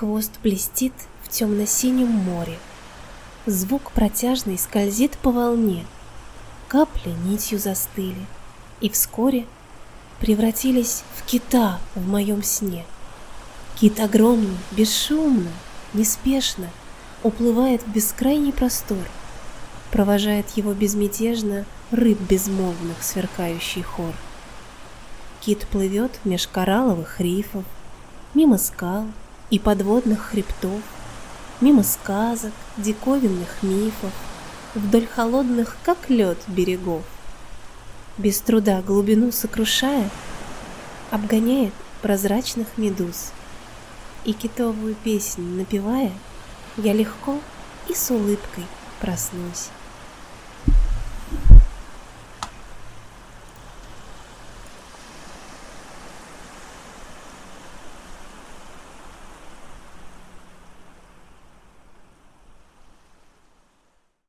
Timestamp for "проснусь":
49.00-49.68